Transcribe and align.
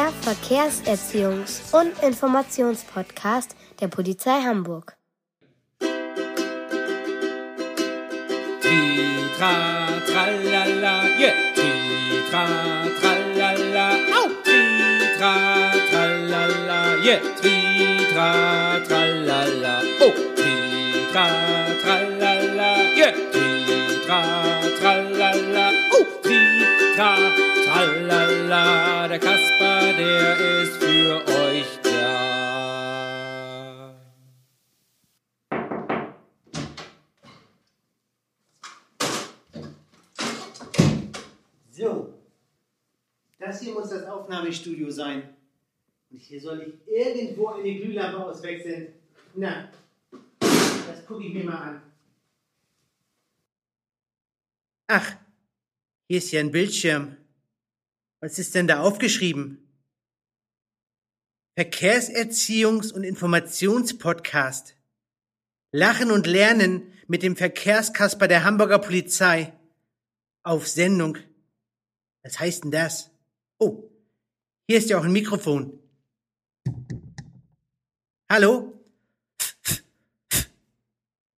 Der 0.00 0.12
Verkehrserziehungs- 0.24 1.74
und 1.78 1.92
Informationspodcast 2.02 3.54
der 3.82 3.88
Polizei 3.88 4.40
Hamburg. 4.40 4.96
Tri, 8.62 8.80
tra, 9.36 9.52
tralala, 10.06 11.04
yeah. 11.18 11.34
Tri, 11.54 11.70
tra, 12.30 12.46
tralala, 12.98 13.88
au. 14.16 14.28
Tri, 14.42 14.62
tra, 15.18 15.34
tralala, 15.90 16.80
yeah. 17.04 17.20
Tri, 17.38 17.56
tra, 18.10 18.80
tralala, 18.88 19.82
oh. 20.00 20.14
Tri, 20.34 20.54
tra, 21.12 21.26
tralala, 21.82 22.70
yeah. 22.96 23.49
Der 30.00 30.62
ist 30.62 30.76
für 30.82 31.26
euch 31.26 31.78
da. 31.82 32.00
So, 41.70 42.14
das 43.38 43.60
hier 43.60 43.74
muss 43.74 43.90
das 43.90 44.04
Aufnahmestudio 44.04 44.90
sein. 44.90 45.36
Und 46.10 46.18
hier 46.22 46.40
soll 46.40 46.62
ich 46.62 46.72
irgendwo 46.90 47.48
eine 47.48 47.74
Glühlampe 47.74 48.24
auswechseln. 48.24 48.94
Na, 49.34 49.70
das 50.40 51.04
gucke 51.06 51.26
ich 51.26 51.34
mir 51.34 51.44
mal 51.44 51.62
an. 51.62 51.82
Ach, 54.86 55.14
hier 56.08 56.16
ist 56.16 56.32
ja 56.32 56.40
ein 56.40 56.50
Bildschirm. 56.50 57.18
Was 58.20 58.38
ist 58.38 58.54
denn 58.54 58.66
da 58.66 58.80
aufgeschrieben? 58.80 59.66
Verkehrserziehungs- 61.60 62.90
und 62.90 63.04
Informationspodcast. 63.04 64.76
Lachen 65.72 66.10
und 66.10 66.26
Lernen 66.26 66.90
mit 67.06 67.22
dem 67.22 67.36
Verkehrskasper 67.36 68.28
der 68.28 68.44
Hamburger 68.44 68.78
Polizei. 68.78 69.52
Auf 70.42 70.66
Sendung. 70.66 71.18
Was 72.22 72.40
heißt 72.40 72.64
denn 72.64 72.70
das? 72.70 73.10
Oh, 73.58 73.90
hier 74.66 74.78
ist 74.78 74.88
ja 74.88 74.98
auch 74.98 75.04
ein 75.04 75.12
Mikrofon. 75.12 75.78
Hallo? 78.30 78.72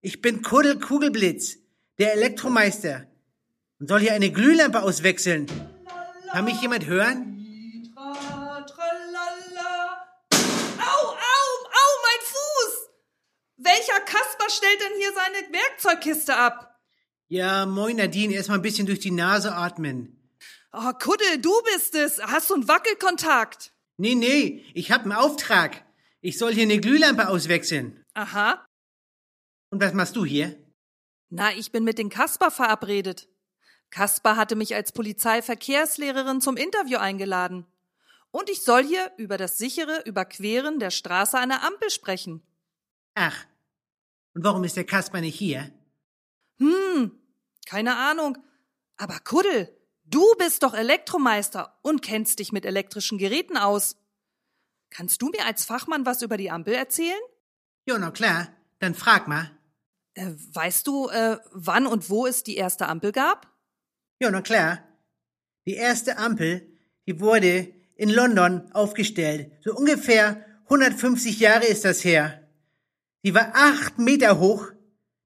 Ich 0.03 0.21
bin 0.21 0.43
Kuddel 0.43 0.79
Kugelblitz, 0.79 1.57
der 1.99 2.13
Elektromeister 2.13 3.09
und 3.81 3.89
soll 3.89 4.01
hier 4.01 4.13
eine 4.13 4.31
Glühlampe 4.31 4.83
auswechseln. 4.83 5.47
Kann 6.31 6.45
mich 6.45 6.61
jemand 6.61 6.87
hören? 6.87 7.93
Tra, 7.93 8.61
tralala. 8.61 10.03
Au, 10.83 11.03
au, 11.09 11.49
au, 11.81 11.91
mein 12.03 12.23
Fuß! 12.33 12.75
Welcher 13.65 14.01
Kasper 14.01 14.51
stellt 14.51 14.81
denn 14.81 14.99
hier 14.99 15.13
seine 15.13 15.53
Werkzeugkiste 15.53 16.37
ab? 16.37 16.81
Ja, 17.29 17.65
moin 17.65 17.97
Nadine, 17.97 18.35
erstmal 18.35 18.59
ein 18.59 18.63
bisschen 18.63 18.87
durch 18.87 18.99
die 18.99 19.13
Nase 19.13 19.55
atmen. 19.55 20.19
Oh, 20.73 20.93
Kuddel, 20.95 21.39
du 21.41 21.53
bist 21.73 21.95
es. 21.95 22.21
Hast 22.21 22.51
du 22.51 22.55
einen 22.55 22.67
Wackelkontakt? 22.67 23.73
Nee, 23.99 24.15
nee, 24.15 24.65
ich 24.75 24.91
hab 24.91 25.03
einen 25.03 25.13
Auftrag. 25.13 25.85
Ich 26.21 26.39
soll 26.39 26.53
hier 26.55 26.65
eine 26.65 26.81
Glühlampe 26.81 27.29
auswechseln. 27.29 28.05
Aha. 28.15 28.65
Und 29.71 29.81
was 29.81 29.93
machst 29.93 30.17
du 30.17 30.25
hier? 30.25 30.57
Na, 31.31 31.53
ich 31.55 31.73
bin 31.73 31.85
mit 31.85 31.99
den 31.99 32.11
Kasper 32.11 32.51
verabredet. 32.51 33.29
Kasper 33.91 34.37
hatte 34.37 34.57
mich 34.57 34.75
als 34.75 34.93
Polizeiverkehrslehrerin 34.93 36.41
zum 36.41 36.57
Interview 36.57 36.99
eingeladen. 36.99 37.67
Und 38.31 38.51
ich 38.51 38.63
soll 38.63 38.83
hier 38.83 39.13
über 39.19 39.37
das 39.37 39.59
sichere 39.59 40.03
Überqueren 40.05 40.79
der 40.79 40.91
Straße 40.91 41.39
einer 41.39 41.63
Ampel 41.63 41.91
sprechen. 41.91 42.43
Ach, 43.15 43.45
und 44.35 44.45
warum 44.45 44.65
ist 44.65 44.77
der 44.77 44.85
Kasper 44.85 45.21
nicht 45.21 45.39
hier? 45.39 45.71
Hm, 46.59 47.13
keine 47.67 47.97
Ahnung. 47.97 48.39
Aber 48.97 49.19
Kuddel, 49.19 49.69
du 50.05 50.25
bist 50.39 50.63
doch 50.63 50.75
Elektromeister 50.75 51.79
und 51.83 52.03
kennst 52.03 52.39
dich 52.39 52.53
mit 52.53 52.65
elektrischen 52.65 53.19
Geräten 53.19 53.57
aus. 53.57 53.97
Kannst 54.91 55.23
du 55.23 55.29
mir 55.29 55.47
als 55.47 55.65
Fachmann 55.65 56.07
was 56.07 56.23
über 56.23 56.37
die 56.37 56.51
Ampel 56.51 56.75
erzählen? 56.75 57.21
Ja, 57.87 57.99
na 57.99 58.11
klar, 58.11 58.49
dann 58.79 58.95
frag 58.95 59.27
mal. 59.27 59.51
Äh, 60.15 60.33
weißt 60.53 60.87
du, 60.87 61.09
äh, 61.09 61.39
wann 61.53 61.87
und 61.87 62.11
wo 62.11 62.27
es 62.27 62.45
die 62.45 62.57
erste 62.57 62.87
Ampel 62.89 63.13
gab? 63.13 63.51
Ja, 64.21 64.31
na 64.31 64.43
klar. 64.43 64.87
Die 65.67 65.75
erste 65.75 66.19
Ampel, 66.19 66.79
die 67.07 67.21
wurde 67.21 67.73
in 67.97 68.11
London 68.11 68.71
aufgestellt. 68.73 69.53
So 69.63 69.75
ungefähr 69.75 70.45
150 70.65 71.41
Jahre 71.41 71.67
ist 71.67 71.85
das 71.85 72.05
her. 72.05 72.42
Die 73.25 73.35
war 73.35 73.53
acht 73.55 73.99
Meter 73.99 74.39
hoch. 74.39 74.67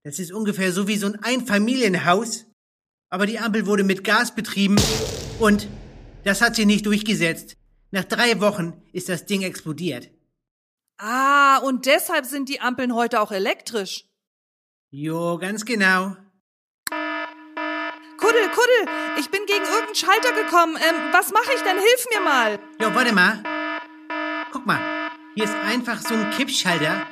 Das 0.04 0.18
ist 0.18 0.32
ungefähr 0.32 0.72
so 0.72 0.86
wie 0.86 0.96
so 0.96 1.06
ein 1.06 1.22
Einfamilienhaus. 1.22 2.46
Aber 3.10 3.26
die 3.26 3.38
Ampel 3.38 3.66
wurde 3.66 3.84
mit 3.84 4.04
Gas 4.04 4.34
betrieben 4.34 4.76
und 5.38 5.68
das 6.24 6.40
hat 6.42 6.56
sich 6.56 6.66
nicht 6.66 6.86
durchgesetzt. 6.86 7.56
Nach 7.90 8.04
drei 8.04 8.40
Wochen 8.40 8.82
ist 8.92 9.08
das 9.08 9.26
Ding 9.26 9.42
explodiert. 9.42 10.10
Ah, 10.98 11.58
und 11.58 11.86
deshalb 11.86 12.26
sind 12.26 12.48
die 12.48 12.60
Ampeln 12.60 12.94
heute 12.94 13.20
auch 13.20 13.30
elektrisch. 13.30 14.06
Jo, 14.90 15.38
ganz 15.38 15.64
genau. 15.64 16.16
Kuddel, 18.18 18.48
Kuddel, 18.48 18.92
ich 19.18 19.30
bin 19.30 19.44
gegen 19.46 19.64
irgendeinen 19.64 19.94
Schalter 19.94 20.32
gekommen. 20.32 20.76
Ähm, 20.76 21.12
was 21.12 21.32
mache 21.32 21.52
ich 21.54 21.62
denn? 21.62 21.78
Hilf 21.78 22.06
mir 22.12 22.20
mal. 22.20 22.58
Jo, 22.80 22.94
warte 22.94 23.12
mal. 23.12 23.42
Guck 24.52 24.66
mal, 24.66 24.80
hier 25.34 25.44
ist 25.44 25.54
einfach 25.54 26.00
so 26.00 26.14
ein 26.14 26.30
Kippschalter. 26.30 27.06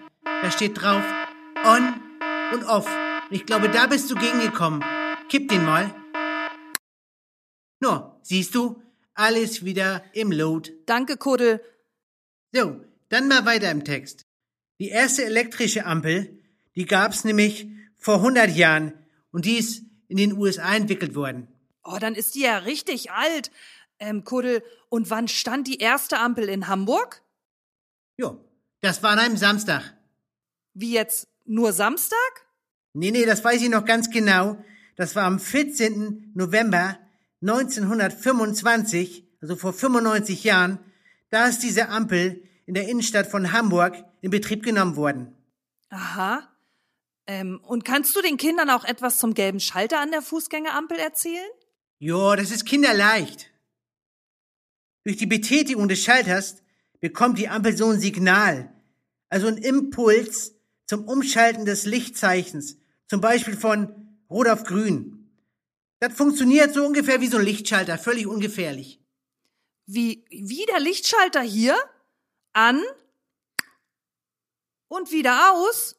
Da 0.45 0.51
steht 0.51 0.79
drauf 0.79 1.03
On 1.65 2.03
und 2.53 2.65
Off. 2.65 2.87
Und 2.87 3.35
ich 3.35 3.47
glaube, 3.47 3.71
da 3.71 3.87
bist 3.87 4.11
du 4.11 4.15
gegengekommen. 4.15 4.85
Kipp 5.31 5.49
den 5.49 5.65
mal. 5.65 5.91
No, 7.81 8.21
siehst 8.21 8.55
du? 8.55 8.83
Alles 9.15 9.65
wieder 9.65 10.05
im 10.13 10.31
Load. 10.31 10.71
Danke, 10.85 11.17
Kuddel. 11.17 11.65
So, 12.53 12.79
dann 13.09 13.27
mal 13.27 13.47
weiter 13.47 13.71
im 13.71 13.85
Text. 13.85 14.27
Die 14.81 14.91
erste 14.91 15.25
elektrische 15.25 15.87
Ampel, 15.87 16.39
die 16.77 16.85
gab's 16.85 17.25
nämlich 17.25 17.67
vor 17.97 18.17
100 18.17 18.51
Jahren 18.51 18.93
und 19.33 19.47
die 19.47 19.57
ist 19.57 19.83
in 20.09 20.19
den 20.19 20.37
USA 20.37 20.77
entwickelt 20.77 21.15
worden. 21.15 21.49
Oh, 21.85 21.97
dann 21.99 22.15
ist 22.15 22.35
die 22.35 22.43
ja 22.43 22.59
richtig 22.59 23.11
alt. 23.13 23.51
Ähm, 23.99 24.25
Kuddel, 24.25 24.63
und 24.91 25.09
wann 25.09 25.27
stand 25.27 25.69
die 25.69 25.79
erste 25.79 26.19
Ampel 26.19 26.51
in 26.51 26.69
Hamburg? 26.69 27.23
Jo, 28.19 28.45
das 28.83 29.03
war 29.03 29.13
an 29.13 29.21
einem 29.21 29.39
Samstag. 29.39 29.94
Wie 30.75 30.93
jetzt 30.93 31.29
nur 31.45 31.73
Samstag? 31.73 32.19
Nee, 32.93 33.11
nee, 33.11 33.25
das 33.25 33.43
weiß 33.43 33.63
ich 33.63 33.71
noch 33.71 33.85
ganz 33.85 34.11
genau. 34.11 34.57
Das 34.97 35.17
war 35.17 35.25
am 35.25 35.41
14. 35.41 36.33
November 36.35 36.99
1925, 37.43 39.25
also 39.41 39.57
vor 39.57 39.73
95 39.73 40.45
Jahren. 40.45 40.79
Da 41.31 41.47
ist 41.47 41.61
diese 41.63 41.89
Ampel 41.89 42.43
in 42.67 42.75
der 42.75 42.89
Innenstadt 42.89 43.27
von 43.27 43.53
Hamburg 43.53 43.97
in 44.21 44.31
Betrieb 44.31 44.63
genommen 44.63 44.97
worden. 44.97 45.35
Aha. 45.91 46.49
Ähm, 47.27 47.61
und 47.63 47.85
kannst 47.85 48.15
du 48.17 48.23
den 48.23 48.37
Kindern 48.37 48.71
auch 48.71 48.85
etwas 48.85 49.19
zum 49.19 49.35
gelben 49.35 49.61
Schalter 49.61 50.01
an 50.01 50.11
der 50.11 50.23
Fußgängerampel 50.23 50.99
erzählen? 50.99 51.51
Jo, 51.99 52.35
das 52.37 52.51
ist 52.51 52.67
kinderleicht. 52.67 53.51
Durch 55.05 55.17
die 55.17 55.27
Betätigung 55.27 55.89
des 55.89 56.03
Schalters 56.03 56.63
bekommt 57.01 57.39
die 57.39 57.49
Ampel 57.49 57.77
so 57.77 57.91
ein 57.91 58.01
Signal, 58.01 58.73
also 59.29 59.47
ein 59.47 59.59
Impuls 59.59 60.54
zum 60.87 61.05
Umschalten 61.05 61.65
des 61.65 61.87
Lichtzeichens, 61.87 62.77
zum 63.09 63.21
Beispiel 63.21 63.57
von 63.57 64.19
Rot 64.31 64.49
auf 64.49 64.65
Grün. 64.65 65.31
Das 66.01 66.15
funktioniert 66.15 66.75
so 66.75 66.85
ungefähr 66.85 67.21
wie 67.21 67.29
so 67.29 67.39
ein 67.39 67.45
Lichtschalter, 67.45 67.99
völlig 67.99 68.27
ungefährlich. 68.27 69.01
Wie, 69.87 70.25
wie 70.31 70.67
der 70.67 70.81
Lichtschalter 70.81 71.43
hier? 71.43 71.77
An 72.53 72.83
und 74.89 75.11
wieder 75.11 75.53
aus? 75.53 75.97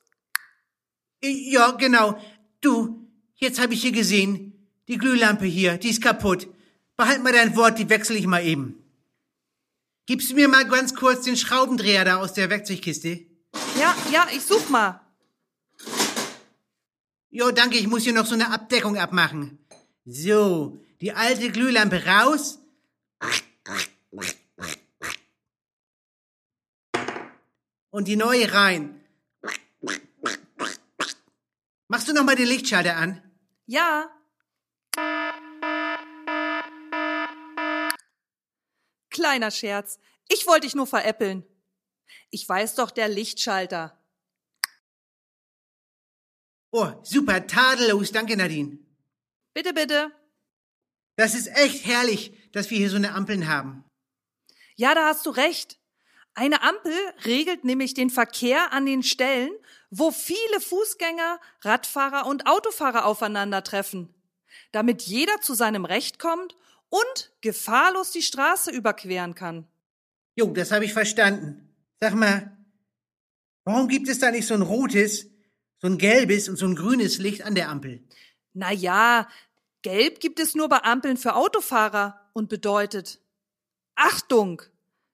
Ja, 1.24 1.72
genau. 1.72 2.20
Du, 2.62 3.08
jetzt 3.36 3.60
habe 3.60 3.74
ich 3.74 3.82
hier 3.82 3.92
gesehen, 3.92 4.70
die 4.88 4.98
Glühlampe 4.98 5.46
hier, 5.46 5.78
die 5.78 5.90
ist 5.90 6.02
kaputt. 6.02 6.48
Behalt 6.96 7.24
mal 7.24 7.34
dein 7.34 7.56
Wort, 7.56 7.78
die 7.78 7.90
wechsle 7.90 8.16
ich 8.16 8.28
mal 8.28 8.46
eben. 8.46 8.82
Gibst 10.06 10.32
du 10.32 10.36
mir 10.36 10.48
mal 10.48 10.68
ganz 10.68 10.94
kurz 10.94 11.26
den 11.26 11.36
Schraubendreher 11.36 12.06
da 12.06 12.18
aus 12.18 12.34
der 12.34 12.50
Werkzeugkiste? 12.50 13.25
Ja, 13.80 13.96
ja, 14.12 14.28
ich 14.32 14.44
such 14.44 14.70
mal. 14.70 15.02
Jo, 17.30 17.52
danke, 17.52 17.78
ich 17.78 17.88
muss 17.88 18.04
hier 18.04 18.14
noch 18.14 18.26
so 18.26 18.34
eine 18.34 18.52
Abdeckung 18.52 18.98
abmachen. 18.98 19.60
So, 20.06 20.80
die 21.02 21.12
alte 21.12 21.52
Glühlampe 21.52 22.06
raus. 22.06 22.60
Und 27.90 28.08
die 28.08 28.16
neue 28.16 28.54
rein. 28.54 29.02
Mach's 29.82 31.18
Machst 31.88 32.08
du 32.08 32.14
noch 32.14 32.24
mal 32.24 32.36
den 32.36 32.48
Lichtschalter 32.48 32.96
an? 32.96 33.22
Ja. 33.66 34.10
Kleiner 39.10 39.52
Scherz. 39.52 40.00
Ich 40.28 40.48
wollte 40.48 40.68
dich 40.68 40.76
nur 40.76 40.88
veräppeln. 40.88 41.44
Ich 42.30 42.48
weiß 42.48 42.76
doch, 42.76 42.92
der 42.92 43.08
Lichtschalter. 43.08 43.98
Oh, 46.72 46.92
super, 47.04 47.48
tadellos. 47.48 48.12
Danke, 48.12 48.36
Nadine. 48.36 48.80
Bitte, 49.54 49.74
bitte. 49.74 50.12
Das 51.16 51.34
ist 51.34 51.48
echt 51.48 51.86
herrlich, 51.86 52.34
dass 52.52 52.70
wir 52.70 52.78
hier 52.78 52.90
so 52.90 52.98
eine 52.98 53.14
Ampeln 53.14 53.48
haben. 53.48 53.86
Ja, 54.76 54.94
da 54.94 55.08
hast 55.08 55.26
du 55.26 55.30
recht. 55.30 55.80
Eine 56.34 56.62
Ampel 56.64 56.94
regelt 57.24 57.64
nämlich 57.64 57.94
den 57.94 58.10
Verkehr 58.10 58.74
an 58.74 58.86
den 58.86 59.04
Stellen, 59.04 59.52
wo 59.90 60.12
viele 60.12 60.60
Fußgänger, 60.60 61.40
Radfahrer 61.62 62.26
und 62.28 62.46
Autofahrer 62.46 63.06
aufeinandertreffen, 63.06 64.14
damit 64.74 65.04
jeder 65.04 65.40
zu 65.40 65.54
seinem 65.54 65.86
Recht 65.86 66.20
kommt 66.20 66.58
und 66.90 67.32
gefahrlos 67.40 68.12
die 68.12 68.22
Straße 68.22 68.72
überqueren 68.72 69.34
kann. 69.34 69.66
Jo, 70.36 70.48
das 70.48 70.72
habe 70.72 70.84
ich 70.84 70.92
verstanden. 70.92 71.65
Sag 72.00 72.14
mal, 72.14 72.58
warum 73.64 73.88
gibt 73.88 74.08
es 74.10 74.20
da 74.20 74.32
nicht 74.32 74.48
so 74.48 74.54
ein 74.54 74.62
rotes, 74.62 75.28
so 75.80 75.88
ein 75.88 75.98
gelbes 75.98 76.50
und 76.50 76.58
so 76.58 76.66
ein 76.66 76.76
grünes 76.76 77.18
Licht 77.20 77.44
an 77.44 77.56
der 77.56 77.70
Ampel? 77.70 78.08
Na 78.54 78.72
ja, 78.72 79.28
gelb 79.82 80.20
gibt 80.20 80.40
es 80.40 80.56
nur 80.56 80.70
bei 80.70 80.84
Ampeln 80.84 81.18
für 81.18 81.36
Autofahrer 81.36 82.30
und 82.34 82.50
bedeutet 82.50 83.22
Achtung. 83.96 84.62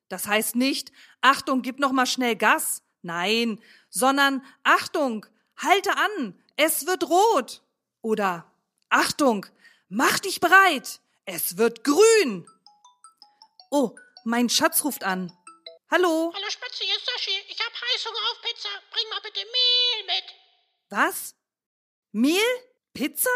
Das 0.10 0.28
heißt 0.28 0.56
nicht 0.56 0.92
Achtung, 1.22 1.62
gib 1.62 1.80
noch 1.80 1.92
mal 1.92 2.06
schnell 2.06 2.36
Gas. 2.36 2.84
Nein, 3.04 3.60
sondern 3.89 4.44
Achtung, 4.63 5.25
halte 5.57 5.92
an, 5.98 6.36
es 6.56 6.86
wird 6.86 7.10
rot. 7.10 7.63
Oder 8.01 8.51
Achtung, 8.89 9.45
mach 9.89 10.19
dich 10.19 10.39
bereit, 10.39 11.01
es 11.25 11.57
wird 11.57 11.84
grün. 11.84 12.45
Oh, 13.69 13.95
mein 14.24 14.50
Schatz 14.50 14.84
ruft 14.84 15.04
an. 15.04 15.31
Hallo, 15.91 16.31
Hallo 16.33 16.49
Spatzi, 16.49 16.85
hier 16.85 16.95
ist 16.95 17.05
Sashi. 17.05 17.38
Ich 17.49 17.59
hab 17.59 17.73
Heißhunger 17.73 18.19
auf 18.31 18.41
Pizza. 18.41 18.69
Bring 18.91 19.09
mal 19.09 19.19
bitte 19.19 19.41
Mehl 19.41 20.05
mit. 20.05 20.23
was? 20.89 21.35
Mehl? 22.13 22.71
Pizza? 22.93 23.29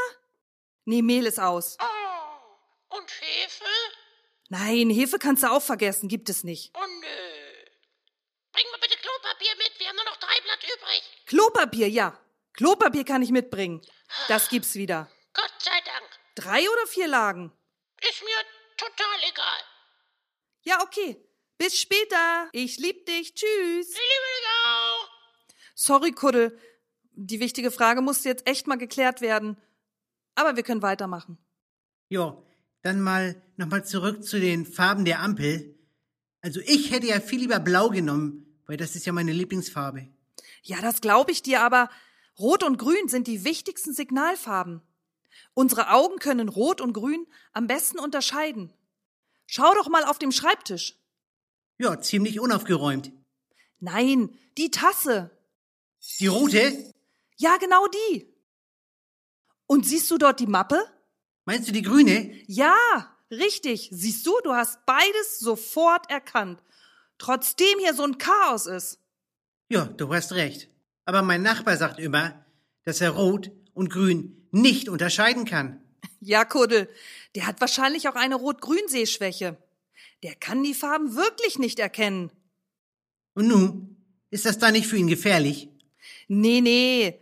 Nee, 0.86 1.02
Mehl 1.02 1.26
ist 1.26 1.38
aus. 1.40 1.78
Oh, 1.82 2.96
und 2.98 3.12
Hefe? 3.12 3.66
Nein, 4.48 4.90
Hefe 4.90 5.20
kannst 5.20 5.44
du 5.44 5.52
auch 5.52 5.62
vergessen, 5.62 6.08
gibt 6.08 6.30
es 6.30 6.46
nicht. 6.46 6.72
Oh 6.76 6.80
nö. 6.80 7.66
Bring 8.54 8.66
mal 8.72 8.80
bitte 8.80 8.98
Klopapier 9.00 9.56
mit. 9.58 9.74
Wir 9.78 9.90
haben 9.90 9.96
nur 9.98 10.06
noch 10.06 10.18
drei 10.18 10.40
Blatt 10.42 10.64
übrig. 10.64 11.04
Klopapier, 11.26 11.90
ja. 11.90 12.18
Klopapier 12.54 13.04
kann 13.04 13.22
ich 13.22 13.32
mitbringen. 13.32 13.82
Das 14.30 14.48
gibt's 14.48 14.76
wieder. 14.76 15.12
Gott 15.34 15.54
sei 15.60 15.82
Dank. 15.82 16.10
Drei 16.36 16.70
oder 16.70 16.88
vier 16.88 17.08
Lagen? 17.08 17.52
Ist 18.00 18.24
mir 18.24 18.38
total 18.78 19.30
egal. 19.30 19.62
Ja, 20.62 20.82
okay. 20.82 21.22
Bis 21.58 21.78
später. 21.78 22.50
Ich 22.52 22.78
lieb 22.78 23.06
dich. 23.06 23.34
Tschüss. 23.34 23.90
Ich 23.90 23.96
liebe 23.96 24.28
dich 24.38 24.48
auch. 24.66 25.10
Sorry, 25.74 26.12
Kuddel. 26.12 26.58
Die 27.14 27.40
wichtige 27.40 27.72
Frage 27.72 28.02
musste 28.02 28.30
jetzt 28.30 28.48
echt 28.48 28.68
mal 28.68 28.78
geklärt 28.78 29.22
werden. 29.22 29.58
Aber 30.36 30.56
wir 30.56 30.64
können 30.64 30.82
weitermachen. 30.82 31.38
Jo, 32.10 32.46
dann 32.82 33.02
mal 33.02 33.42
nochmal 33.58 33.86
zurück 33.86 34.24
zu 34.24 34.40
den 34.40 34.66
Farben 34.66 35.06
der 35.06 35.22
Ampel. 35.22 35.80
Also 36.42 36.60
ich 36.66 36.92
hätte 36.92 37.08
ja 37.08 37.20
viel 37.20 37.40
lieber 37.40 37.60
blau 37.60 37.90
genommen, 37.90 38.60
weil 38.68 38.78
das 38.78 38.96
ist 38.96 39.06
ja 39.06 39.14
meine 39.14 39.32
Lieblingsfarbe. 39.32 40.08
Ja, 40.62 40.82
das 40.82 41.02
glaube 41.02 41.32
ich 41.32 41.42
dir, 41.42 41.62
aber 41.62 41.90
Rot 42.38 42.64
und 42.64 42.78
Grün 42.78 43.08
sind 43.08 43.28
die 43.28 43.46
wichtigsten 43.46 43.94
Signalfarben. 43.94 44.82
Unsere 45.54 45.92
Augen 45.92 46.20
können 46.20 46.50
Rot 46.50 46.82
und 46.82 46.94
Grün 46.94 47.26
am 47.54 47.68
besten 47.68 47.98
unterscheiden. 47.98 48.74
Schau 49.48 49.74
doch 49.74 49.88
mal 49.88 50.04
auf 50.04 50.20
dem 50.20 50.32
Schreibtisch. 50.32 50.96
Ja, 51.78 52.00
ziemlich 52.00 52.40
unaufgeräumt. 52.40 53.12
Nein, 53.80 54.38
die 54.58 54.72
Tasse. 54.72 55.32
Die 56.20 56.28
rote? 56.28 56.94
Ja, 57.38 57.58
genau 57.58 57.88
die. 57.88 58.34
Und 59.68 59.86
siehst 59.86 60.10
du 60.12 60.18
dort 60.18 60.40
die 60.40 60.48
Mappe? 60.48 60.80
Meinst 61.46 61.68
du 61.68 61.74
die 61.74 61.82
grüne? 61.82 62.32
Ja, 62.48 62.76
richtig. 63.30 63.90
Siehst 63.92 64.26
du, 64.26 64.34
du 64.44 64.54
hast 64.54 64.86
beides 64.86 65.40
sofort 65.40 66.10
erkannt. 66.10 66.62
Trotzdem 67.18 67.80
hier 67.80 67.94
so 67.94 68.04
ein 68.04 68.18
Chaos 68.18 68.66
ist. 68.66 69.00
Ja, 69.70 69.86
du 69.86 70.14
hast 70.14 70.34
recht. 70.34 70.70
Aber 71.06 71.22
mein 71.22 71.42
Nachbar 71.42 71.78
sagt 71.78 72.00
immer, 72.00 72.46
dass 72.84 73.02
er 73.02 73.12
rot 73.12 73.52
und 73.74 73.90
grün 73.90 74.48
nicht 74.52 74.90
unterscheiden 74.90 75.46
kann. 75.46 75.82
Ja, 76.20 76.46
Kuddel, 76.46 76.90
der 77.36 77.46
hat 77.46 77.62
wahrscheinlich 77.62 78.08
auch 78.08 78.16
eine 78.16 78.36
Rot-Grün-Sehschwäche. 78.36 79.58
Der 80.24 80.36
kann 80.36 80.64
die 80.64 80.74
Farben 80.74 81.16
wirklich 81.16 81.60
nicht 81.60 81.80
erkennen. 81.80 82.32
Und 83.34 83.48
nun, 83.48 83.98
ist 84.32 84.46
das 84.46 84.58
da 84.58 84.72
nicht 84.72 84.88
für 84.88 84.98
ihn 84.98 85.08
gefährlich? 85.08 85.70
Nee, 86.28 86.62
nee. 86.62 87.20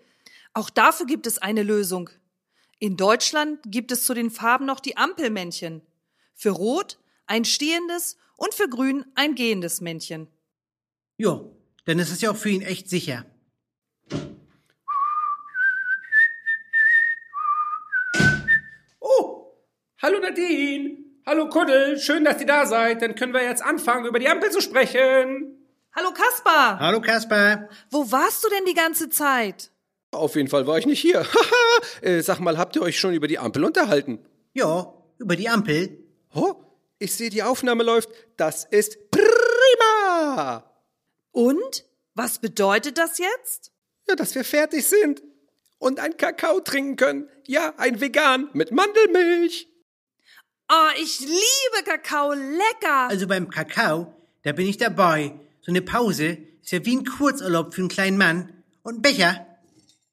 Auch 0.53 0.69
dafür 0.69 1.05
gibt 1.05 1.27
es 1.27 1.37
eine 1.37 1.63
Lösung. 1.63 2.09
In 2.79 2.97
Deutschland 2.97 3.59
gibt 3.65 3.91
es 3.91 4.03
zu 4.03 4.13
den 4.13 4.29
Farben 4.29 4.65
noch 4.65 4.79
die 4.79 4.97
Ampelmännchen. 4.97 5.81
Für 6.35 6.51
Rot 6.51 6.99
ein 7.25 7.45
stehendes 7.45 8.17
und 8.35 8.53
für 8.53 8.67
Grün 8.69 9.05
ein 9.15 9.35
gehendes 9.35 9.81
Männchen. 9.81 10.27
Jo, 11.17 11.55
dann 11.85 11.99
ist 11.99 12.11
es 12.11 12.21
ja 12.21 12.31
auch 12.31 12.35
für 12.35 12.49
ihn 12.49 12.61
echt 12.61 12.89
sicher. 12.89 13.25
Oh, 18.99 19.53
hallo 20.01 20.19
Nadine. 20.19 21.02
Hallo 21.25 21.47
Kuddel, 21.47 21.97
schön, 21.99 22.25
dass 22.25 22.41
ihr 22.41 22.47
da 22.47 22.65
seid. 22.65 23.01
Dann 23.01 23.15
können 23.15 23.33
wir 23.33 23.43
jetzt 23.43 23.63
anfangen, 23.63 24.05
über 24.05 24.19
die 24.19 24.27
Ampel 24.27 24.51
zu 24.51 24.59
sprechen. 24.59 25.57
Hallo 25.95 26.11
Kaspar! 26.11 26.77
Hallo 26.79 26.99
Kaspar. 26.99 27.69
Wo 27.91 28.11
warst 28.11 28.43
du 28.43 28.49
denn 28.49 28.65
die 28.65 28.73
ganze 28.73 29.09
Zeit? 29.09 29.71
Auf 30.11 30.35
jeden 30.35 30.49
Fall 30.49 30.67
war 30.67 30.77
ich 30.77 30.85
nicht 30.85 30.99
hier. 30.99 31.19
Haha, 31.21 31.81
äh, 32.01 32.21
sag 32.21 32.39
mal, 32.39 32.57
habt 32.57 32.75
ihr 32.75 32.81
euch 32.81 32.99
schon 32.99 33.13
über 33.13 33.29
die 33.29 33.39
Ampel 33.39 33.63
unterhalten? 33.63 34.19
Ja, 34.51 34.93
über 35.17 35.37
die 35.37 35.47
Ampel. 35.47 35.97
Oh, 36.35 36.55
ich 36.99 37.15
sehe, 37.15 37.29
die 37.29 37.43
Aufnahme 37.43 37.83
läuft. 37.83 38.09
Das 38.35 38.65
ist 38.65 38.97
prima. 39.09 40.69
Und? 41.31 41.85
Was 42.15 42.39
bedeutet 42.39 42.97
das 42.97 43.17
jetzt? 43.17 43.71
Ja, 44.09 44.15
dass 44.15 44.35
wir 44.35 44.43
fertig 44.43 44.85
sind. 44.85 45.23
Und 45.79 46.01
ein 46.01 46.17
Kakao 46.17 46.59
trinken 46.59 46.97
können. 46.97 47.29
Ja, 47.47 47.73
ein 47.77 48.01
vegan 48.01 48.49
mit 48.51 48.71
Mandelmilch. 48.71 49.69
Oh, 50.69 50.89
ich 51.01 51.19
liebe 51.19 51.83
Kakao, 51.85 52.33
lecker! 52.33 53.09
Also 53.09 53.27
beim 53.27 53.49
Kakao, 53.49 54.13
da 54.43 54.51
bin 54.53 54.67
ich 54.67 54.77
dabei. 54.77 55.33
So 55.61 55.71
eine 55.71 55.81
Pause 55.81 56.37
ist 56.61 56.71
ja 56.71 56.85
wie 56.85 56.95
ein 56.95 57.05
Kurzurlaub 57.05 57.73
für 57.73 57.81
einen 57.81 57.89
kleinen 57.89 58.17
Mann. 58.17 58.63
Und 58.81 58.93
einen 58.93 59.01
Becher 59.01 59.45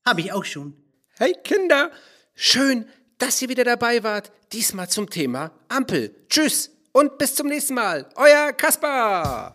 habe 0.05 0.21
ich 0.21 0.33
auch 0.33 0.45
schon. 0.45 0.77
Hey 1.19 1.35
Kinder, 1.45 1.91
schön, 2.35 2.89
dass 3.19 3.41
ihr 3.43 3.49
wieder 3.49 3.65
dabei 3.65 4.03
wart. 4.03 4.33
Diesmal 4.53 4.89
zum 4.89 5.09
Thema 5.09 5.53
Ampel. 5.69 6.15
Tschüss 6.29 6.71
und 6.93 7.19
bis 7.19 7.35
zum 7.35 7.47
nächsten 7.47 7.75
Mal. 7.75 8.09
Euer 8.17 8.53
Kaspar. 8.53 9.55